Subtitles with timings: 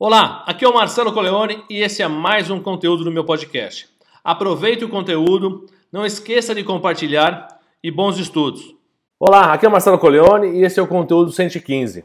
[0.00, 3.88] Olá, aqui é o Marcelo Coleone e esse é mais um conteúdo do meu podcast.
[4.22, 7.48] Aproveite o conteúdo, não esqueça de compartilhar
[7.82, 8.76] e bons estudos.
[9.18, 12.04] Olá, aqui é o Marcelo Coleone e esse é o conteúdo 115.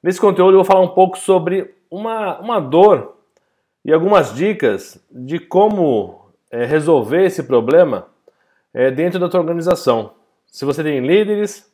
[0.00, 3.16] Nesse conteúdo eu vou falar um pouco sobre uma, uma dor
[3.84, 8.06] e algumas dicas de como é, resolver esse problema
[8.72, 10.12] é, dentro da tua organização.
[10.46, 11.68] Se você tem líderes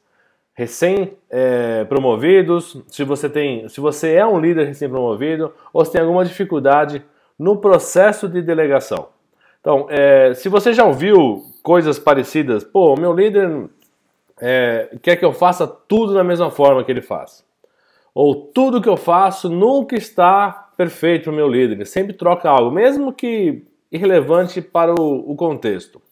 [0.59, 7.01] recém-promovidos, se você tem, se você é um líder recém-promovido ou se tem alguma dificuldade
[7.39, 9.11] no processo de delegação.
[9.61, 13.69] Então, é, se você já ouviu coisas parecidas, pô, meu líder
[14.41, 17.47] é, quer que eu faça tudo da mesma forma que ele faz.
[18.13, 22.51] Ou tudo que eu faço nunca está perfeito para o meu líder, ele sempre troca
[22.51, 26.03] algo, mesmo que irrelevante para o, o contexto.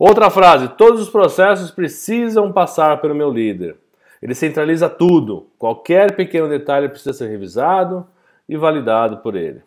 [0.00, 3.76] Outra frase: todos os processos precisam passar pelo meu líder.
[4.22, 8.06] Ele centraliza tudo, qualquer pequeno detalhe precisa ser revisado
[8.48, 9.62] e validado por ele.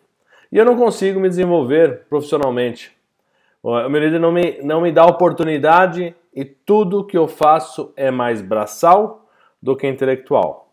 [0.50, 2.92] E eu não consigo me desenvolver profissionalmente.
[3.62, 8.10] O meu líder não me, não me dá oportunidade e tudo que eu faço é
[8.10, 9.26] mais braçal
[9.62, 10.68] do que intelectual.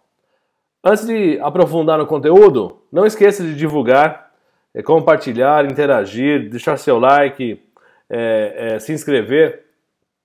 [0.83, 4.31] Antes de aprofundar no conteúdo, não esqueça de divulgar,
[4.73, 7.61] eh, compartilhar, interagir, deixar seu like,
[8.13, 9.63] é, é, se inscrever,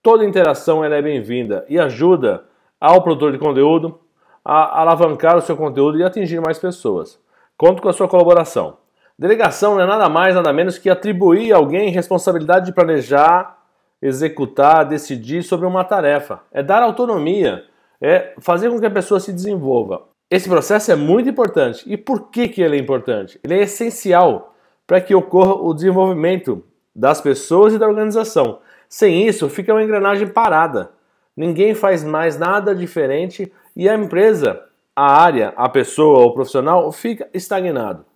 [0.02, 2.44] toda interação é bem-vinda e ajuda
[2.80, 4.00] ao produtor de conteúdo
[4.44, 7.18] a alavancar o seu conteúdo e atingir mais pessoas.
[7.56, 8.78] Conto com a sua colaboração.
[9.16, 13.56] Delegação não é nada mais, nada menos que atribuir a alguém responsabilidade de planejar,
[14.02, 16.40] executar, decidir sobre uma tarefa.
[16.52, 17.64] É dar autonomia,
[18.00, 20.02] é fazer com que a pessoa se desenvolva.
[20.28, 21.84] Esse processo é muito importante.
[21.86, 23.40] E por que, que ele é importante?
[23.44, 24.54] Ele é essencial
[24.86, 26.64] para que ocorra o desenvolvimento
[26.96, 28.60] das pessoas e da organização.
[28.88, 30.90] Sem isso, fica uma engrenagem parada.
[31.36, 34.62] Ninguém faz mais nada diferente e a empresa,
[34.94, 38.06] a área, a pessoa ou profissional fica estagnado.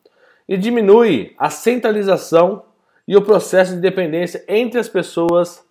[0.49, 2.65] E diminui a centralização
[3.07, 5.63] e o processo de dependência entre as pessoas,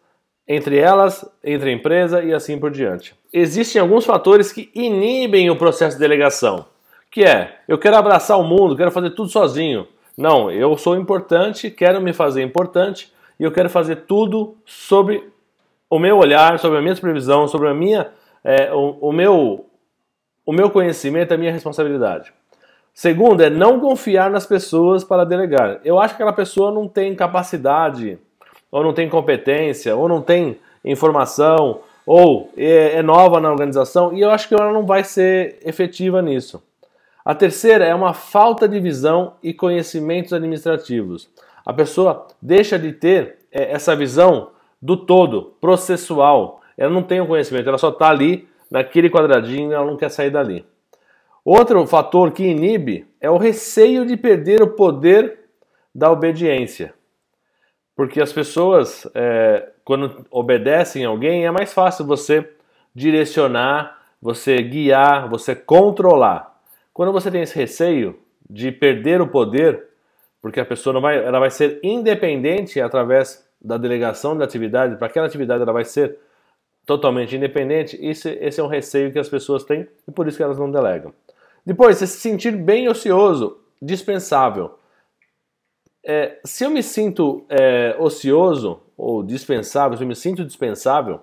[0.48, 3.16] entre elas, entre a empresa e assim por diante.
[3.34, 6.66] Existem alguns fatores que inibem o processo de delegação,
[7.10, 9.88] que é, eu quero abraçar o mundo, quero fazer tudo sozinho.
[10.20, 13.10] Não, eu sou importante, quero me fazer importante
[13.40, 15.32] e eu quero fazer tudo sobre
[15.90, 18.10] o meu olhar, sobre a minha supervisão, sobre a minha,
[18.44, 19.66] é, o, o, meu,
[20.46, 22.34] o meu conhecimento, a minha responsabilidade.
[22.94, 25.80] Segundo é não confiar nas pessoas para delegar.
[25.86, 28.20] Eu acho que aquela pessoa não tem capacidade,
[28.70, 34.20] ou não tem competência, ou não tem informação, ou é, é nova na organização e
[34.20, 36.62] eu acho que ela não vai ser efetiva nisso.
[37.30, 41.30] A terceira é uma falta de visão e conhecimentos administrativos.
[41.64, 44.50] A pessoa deixa de ter é, essa visão
[44.82, 46.60] do todo, processual.
[46.76, 50.32] Ela não tem o conhecimento, ela só está ali naquele quadradinho ela não quer sair
[50.32, 50.66] dali.
[51.46, 55.38] Outro fator que inibe é o receio de perder o poder
[55.94, 56.96] da obediência.
[57.96, 62.52] Porque as pessoas, é, quando obedecem a alguém, é mais fácil você
[62.96, 66.49] direcionar, você guiar, você controlar.
[67.00, 69.86] Quando você tem esse receio de perder o poder,
[70.42, 75.08] porque a pessoa não vai, ela vai ser independente através da delegação da atividade, para
[75.08, 76.18] aquela atividade ela vai ser
[76.86, 80.44] totalmente independente, esse, esse é um receio que as pessoas têm e por isso que
[80.44, 81.14] elas não delegam.
[81.66, 84.78] Depois, se sentir bem ocioso, dispensável.
[86.04, 91.22] É, se eu me sinto é, ocioso ou dispensável, se eu me sinto dispensável,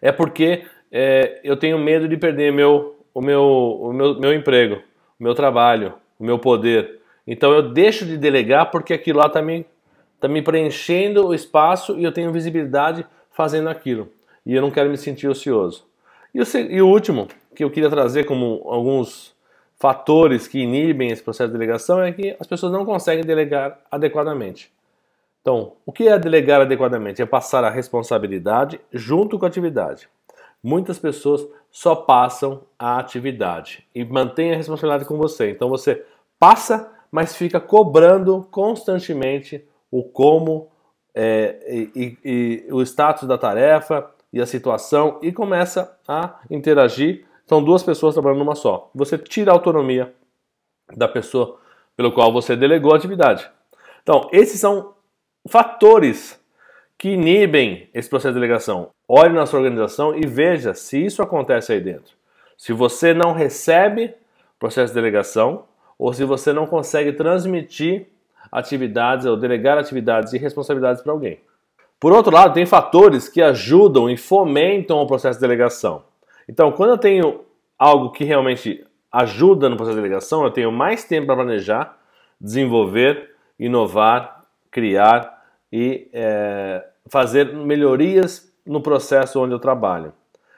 [0.00, 4.82] é porque é, eu tenho medo de perder meu o meu, o meu, meu emprego,
[5.18, 7.00] o meu trabalho, o meu poder.
[7.26, 9.64] Então eu deixo de delegar porque aquilo lá está me,
[10.20, 14.08] tá me preenchendo o espaço e eu tenho visibilidade fazendo aquilo.
[14.44, 15.86] E eu não quero me sentir ocioso.
[16.34, 19.32] E o, e o último, que eu queria trazer como alguns
[19.78, 24.72] fatores que inibem esse processo de delegação é que as pessoas não conseguem delegar adequadamente.
[25.40, 27.20] Então, o que é delegar adequadamente?
[27.20, 30.08] É passar a responsabilidade junto com a atividade.
[30.62, 35.50] Muitas pessoas só passam a atividade e mantêm a responsabilidade com você.
[35.50, 36.06] Então você
[36.38, 40.70] passa, mas fica cobrando constantemente o como
[41.12, 41.90] é, e,
[42.24, 47.26] e, e o status da tarefa e a situação e começa a interagir.
[47.44, 48.88] São duas pessoas trabalhando numa só.
[48.94, 50.14] Você tira a autonomia
[50.96, 51.58] da pessoa
[51.96, 53.50] pelo qual você delegou a atividade.
[54.00, 54.94] Então, esses são
[55.48, 56.40] fatores
[56.96, 58.93] que inibem esse processo de delegação.
[59.08, 62.14] Olhe na sua organização e veja se isso acontece aí dentro.
[62.56, 64.14] Se você não recebe
[64.58, 65.64] processo de delegação
[65.98, 68.06] ou se você não consegue transmitir
[68.50, 71.40] atividades ou delegar atividades e responsabilidades para alguém.
[72.00, 76.04] Por outro lado, tem fatores que ajudam e fomentam o processo de delegação.
[76.48, 77.44] Então, quando eu tenho
[77.78, 81.98] algo que realmente ajuda no processo de delegação, eu tenho mais tempo para planejar,
[82.40, 85.42] desenvolver, inovar, criar
[85.72, 90.12] e é, fazer melhorias no processo onde eu trabalho.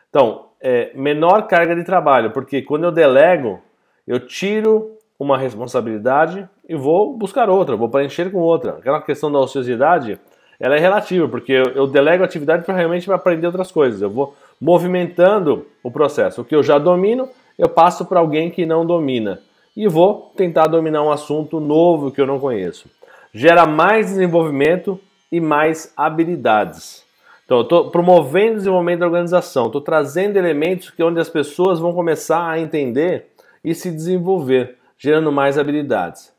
[0.08, 3.60] Então, é, menor carga de trabalho, porque quando eu delego,
[4.06, 8.72] eu tiro uma responsabilidade e vou buscar outra, vou preencher com outra.
[8.72, 10.18] Aquela questão da ociosidade,
[10.58, 14.02] ela é relativa, porque eu, eu delego atividade para realmente aprender outras coisas.
[14.02, 16.40] Eu vou movimentando o processo.
[16.40, 19.40] O que eu já domino, eu passo para alguém que não domina
[19.76, 22.90] e vou tentar dominar um assunto novo que eu não conheço.
[23.32, 24.98] Gera mais desenvolvimento
[25.30, 27.05] e mais habilidades.
[27.46, 31.78] Então, eu estou promovendo o desenvolvimento da organização, estou trazendo elementos que onde as pessoas
[31.78, 33.26] vão começar a entender
[33.64, 36.32] e se desenvolver, gerando mais habilidades.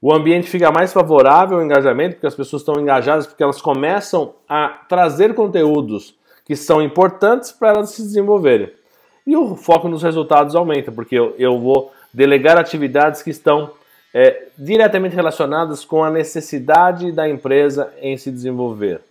[0.00, 4.34] O ambiente fica mais favorável ao engajamento, porque as pessoas estão engajadas, porque elas começam
[4.48, 6.14] a trazer conteúdos
[6.46, 8.70] que são importantes para elas se desenvolverem.
[9.26, 13.72] E o foco nos resultados aumenta, porque eu, eu vou delegar atividades que estão
[14.14, 19.02] é, diretamente relacionadas com a necessidade da empresa em se desenvolver.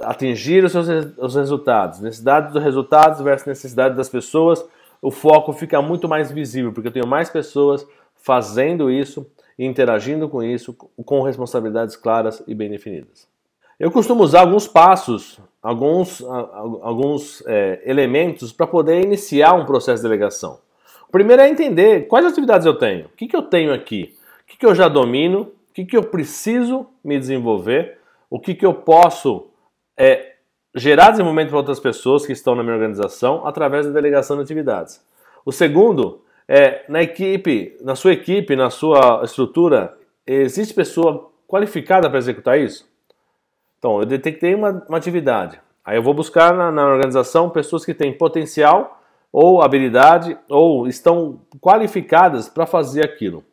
[0.00, 0.88] Atingir os seus
[1.18, 4.64] os resultados, necessidade dos resultados versus necessidade das pessoas,
[5.00, 7.86] o foco fica muito mais visível, porque eu tenho mais pessoas
[8.16, 9.26] fazendo isso,
[9.58, 13.28] interagindo com isso, com responsabilidades claras e bem definidas.
[13.78, 20.08] Eu costumo usar alguns passos, alguns, alguns é, elementos para poder iniciar um processo de
[20.08, 20.58] delegação.
[21.06, 24.46] O primeiro é entender quais atividades eu tenho, o que, que eu tenho aqui, o
[24.46, 27.98] que, que eu já domino, o que, que eu preciso me desenvolver,
[28.30, 29.48] o que, que eu posso
[29.96, 30.34] é,
[30.74, 35.04] gerar desenvolvimento para outras pessoas que estão na minha organização através da delegação de atividades.
[35.44, 39.96] O segundo é na equipe, na sua equipe, na sua estrutura,
[40.26, 42.88] existe pessoa qualificada para executar isso?
[43.78, 45.60] Então, eu detectei uma, uma atividade.
[45.84, 51.40] Aí eu vou buscar na, na organização pessoas que têm potencial ou habilidade ou estão
[51.60, 53.44] qualificadas para fazer aquilo.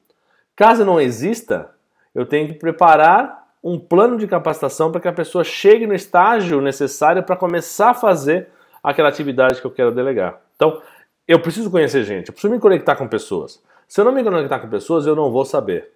[0.56, 1.72] Caso não exista,
[2.14, 6.62] eu tenho que preparar um plano de capacitação para que a pessoa chegue no estágio
[6.62, 8.48] necessário para começar a fazer
[8.84, 10.42] aquela atividade que eu quero delegar.
[10.56, 10.82] Então,
[11.28, 13.62] eu preciso conhecer gente, eu preciso me conectar com pessoas.
[13.88, 15.92] Se eu não me conectar com pessoas, eu não vou saber.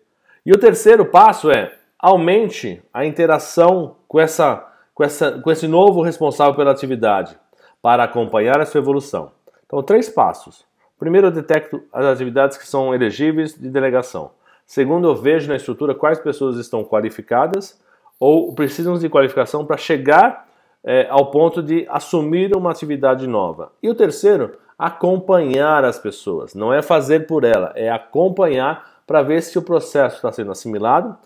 [0.46, 4.64] E o terceiro passo é aumente a interação com, essa,
[4.94, 7.36] com, essa, com esse novo responsável pela atividade
[7.82, 9.32] para acompanhar a sua evolução.
[9.66, 10.66] Então, três passos.
[11.00, 14.32] Primeiro, eu detecto as atividades que são elegíveis de delegação.
[14.66, 17.80] Segundo, eu vejo na estrutura quais pessoas estão qualificadas
[18.20, 20.48] ou precisam de qualificação para chegar
[20.84, 23.72] é, ao ponto de assumir uma atividade nova.
[23.82, 26.54] E o terceiro, acompanhar as pessoas.
[26.54, 31.18] Não é fazer por ela, é acompanhar para ver se o processo está sendo assimilado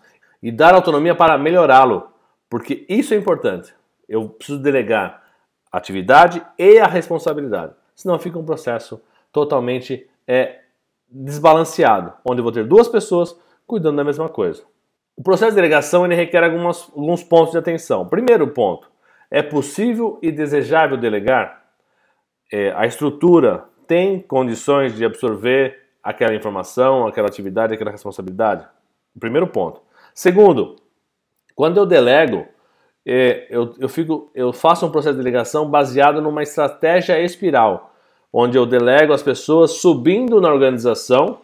[0.41, 2.07] e dar autonomia para melhorá-lo,
[2.49, 3.73] porque isso é importante.
[4.07, 5.23] Eu preciso delegar
[5.71, 9.01] a atividade e a responsabilidade, senão fica um processo
[9.31, 10.59] totalmente é,
[11.11, 14.63] desbalanceado, onde eu vou ter duas pessoas cuidando da mesma coisa.
[15.15, 18.07] O processo de delegação ele requer algumas, alguns pontos de atenção.
[18.07, 18.89] Primeiro ponto,
[19.29, 21.61] é possível e desejável delegar?
[22.51, 28.65] É, a estrutura tem condições de absorver aquela informação, aquela atividade, aquela responsabilidade?
[29.19, 29.81] Primeiro ponto.
[30.13, 30.77] Segundo,
[31.55, 32.47] quando eu delego,
[33.05, 37.93] é, eu, eu, fico, eu faço um processo de delegação baseado numa estratégia espiral,
[38.31, 41.39] onde eu delego as pessoas subindo na organização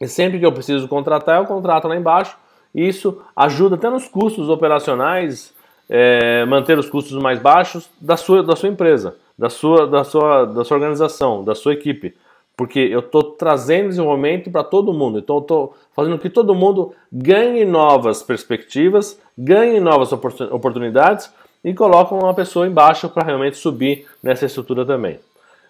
[0.00, 2.36] e sempre que eu preciso contratar, eu contrato lá embaixo.
[2.74, 5.52] Isso ajuda até nos custos operacionais,
[5.88, 10.44] é, manter os custos mais baixos da sua, da sua empresa, da sua, da, sua,
[10.46, 12.14] da sua organização, da sua equipe
[12.56, 15.18] porque eu estou trazendo desenvolvimento para todo mundo.
[15.18, 21.32] Então, estou fazendo que todo mundo ganhe novas perspectivas, ganhe novas oportunidades
[21.64, 25.18] e coloque uma pessoa embaixo para realmente subir nessa estrutura também.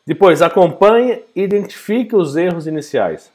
[0.07, 3.33] Depois, acompanhe e identifique os erros iniciais.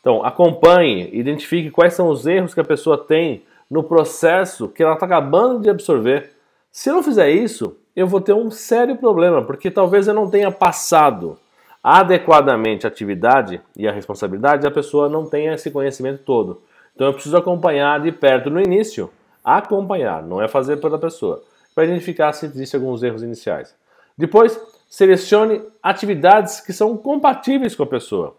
[0.00, 4.94] Então, acompanhe, identifique quais são os erros que a pessoa tem no processo que ela
[4.94, 6.32] está acabando de absorver.
[6.70, 10.30] Se eu não fizer isso, eu vou ter um sério problema, porque talvez eu não
[10.30, 11.38] tenha passado
[11.82, 16.62] adequadamente a atividade e a responsabilidade, a pessoa não tem esse conhecimento todo.
[16.94, 19.10] Então eu preciso acompanhar de perto no início,
[19.44, 21.42] acompanhar, não é fazer pela pessoa,
[21.74, 23.74] para identificar se existem alguns erros iniciais.
[24.18, 28.36] Depois, selecione atividades que são compatíveis com a pessoa.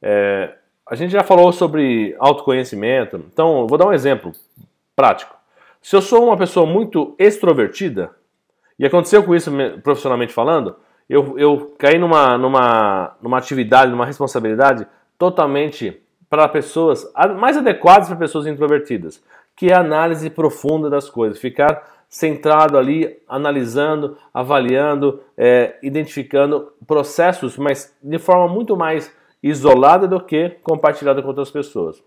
[0.00, 0.54] É,
[0.86, 4.32] a gente já falou sobre autoconhecimento, então vou dar um exemplo
[4.96, 5.34] prático.
[5.80, 8.10] Se eu sou uma pessoa muito extrovertida,
[8.78, 9.50] e aconteceu com isso
[9.82, 10.74] profissionalmente falando,
[11.08, 14.86] eu, eu caí numa, numa, numa atividade, numa responsabilidade
[15.18, 19.22] totalmente para pessoas mais adequadas para pessoas introvertidas,
[19.56, 27.56] que é a análise profunda das coisas, ficar centrado ali, analisando, avaliando, é, identificando processos,
[27.56, 32.02] mas de forma muito mais isolada do que compartilhada com outras pessoas.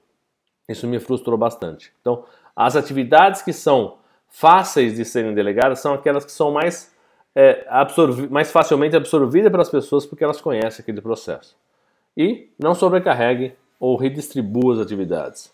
[0.68, 1.94] Isso me frustrou bastante.
[2.02, 6.94] Então, as atividades que são fáceis de serem delegadas são aquelas que são mais,
[7.34, 7.66] é,
[8.30, 11.56] mais facilmente absorvidas pelas pessoas porque elas conhecem aquele processo.
[12.16, 15.52] E não sobrecarregue ou redistribua as atividades.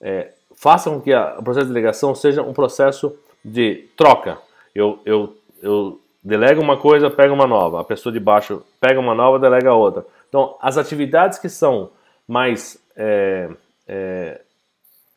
[0.00, 4.38] É, faça com que a, o processo de delegação seja um processo de troca.
[4.74, 7.80] Eu, eu, eu delego uma coisa, pego uma nova.
[7.80, 10.04] A pessoa de baixo pega uma nova, delega outra.
[10.28, 11.90] Então, as atividades que são
[12.26, 13.48] mais é,
[13.86, 14.40] é,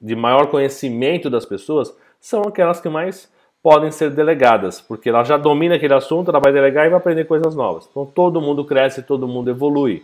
[0.02, 5.38] de maior conhecimento das pessoas são aquelas que mais podem ser delegadas, porque ela já
[5.38, 7.88] domina aquele assunto, ela vai delegar e vai aprender coisas novas.
[7.90, 10.04] Então, todo mundo cresce, todo mundo evolui.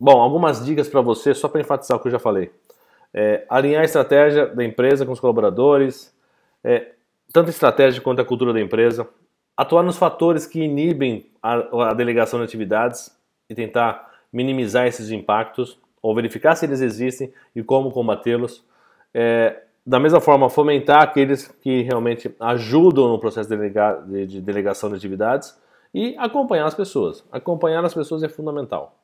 [0.00, 2.50] Bom, algumas dicas para você, só para enfatizar o que eu já falei.
[3.12, 6.12] É, alinhar a estratégia da empresa com os colaboradores,
[6.64, 6.92] é,
[7.32, 9.08] tanto a estratégia quanto a cultura da empresa,
[9.56, 13.16] atuar nos fatores que inibem a, a delegação de atividades
[13.48, 18.64] e tentar minimizar esses impactos, ou verificar se eles existem e como combatê-los.
[19.14, 24.40] É, da mesma forma, fomentar aqueles que realmente ajudam no processo de, delega, de, de
[24.40, 25.56] delegação de atividades
[25.92, 27.24] e acompanhar as pessoas.
[27.30, 28.96] Acompanhar as pessoas é fundamental.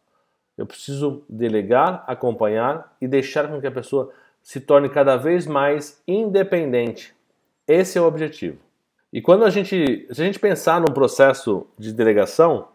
[0.57, 4.11] Eu preciso delegar, acompanhar e deixar com que a pessoa
[4.43, 7.15] se torne cada vez mais independente.
[7.69, 8.59] Esse é o objetivo.
[9.13, 12.69] E quando a gente, se a gente pensar num processo de delegação,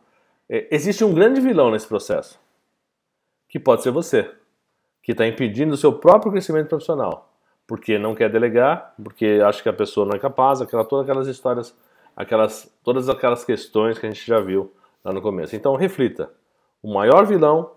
[0.47, 2.39] é, existe um grande vilão nesse processo,
[3.49, 4.31] que pode ser você,
[5.01, 7.33] que está impedindo o seu próprio crescimento profissional,
[7.65, 11.27] porque não quer delegar, porque acha que a pessoa não é capaz, aquela, todas aquelas
[11.27, 11.75] histórias,
[12.15, 14.71] aquelas, todas aquelas questões que a gente já viu
[15.03, 15.55] lá no começo.
[15.55, 16.31] Então reflita
[16.81, 17.71] o maior vilão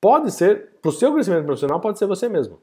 [0.00, 2.58] pode ser, para o seu crescimento profissional, pode ser você mesmo.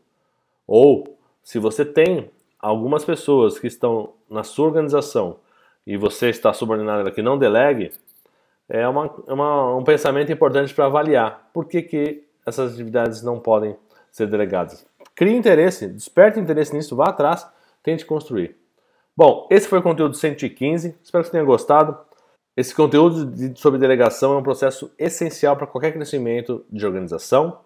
[0.65, 5.37] Ou, se você tem algumas pessoas que estão na sua organização
[5.85, 7.91] e você está subordinado a que não delegue,
[8.67, 13.39] é uma, é uma um pensamento importante para avaliar por que, que essas atividades não
[13.39, 13.75] podem
[14.11, 14.85] ser delegadas.
[15.15, 17.47] Crie interesse, desperte interesse nisso, vá atrás,
[17.81, 18.57] tente construir.
[19.15, 21.97] Bom, esse foi o conteúdo 115, espero que você tenha gostado.
[22.55, 27.59] Esse conteúdo de, sobre delegação é um processo essencial para qualquer crescimento de organização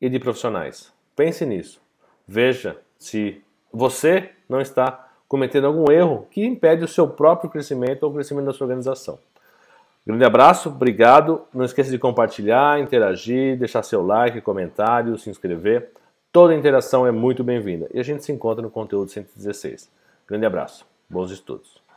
[0.00, 0.92] e de profissionais.
[1.14, 1.80] Pense nisso.
[2.26, 8.10] Veja se você não está cometendo algum erro que impede o seu próprio crescimento ou
[8.10, 9.18] o crescimento da sua organização.
[10.06, 11.42] Grande abraço, obrigado.
[11.52, 15.90] Não esqueça de compartilhar, interagir, deixar seu like, comentário, se inscrever.
[16.32, 17.88] Toda interação é muito bem-vinda.
[17.92, 19.90] E a gente se encontra no conteúdo 116.
[20.26, 20.86] Grande abraço.
[21.10, 21.87] Bons estudos.